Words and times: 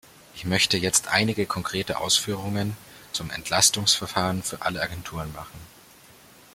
Ich 0.33 0.45
möchte 0.45 0.77
jetzt 0.79 1.09
einige 1.09 1.45
konkrete 1.45 1.99
Ausführungen 1.99 2.75
zum 3.11 3.29
Entlastungsverfahren 3.29 4.41
für 4.41 4.63
alle 4.63 4.81
Agenturen 4.81 5.31
machen. 5.31 5.59